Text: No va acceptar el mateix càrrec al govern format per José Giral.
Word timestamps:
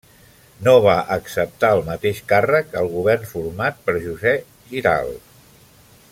No 0.67 0.71
va 0.85 0.95
acceptar 1.15 1.69
el 1.77 1.83
mateix 1.89 2.21
càrrec 2.33 2.73
al 2.81 2.89
govern 2.97 3.29
format 3.33 3.81
per 3.89 3.95
José 4.09 4.33
Giral. 4.73 5.13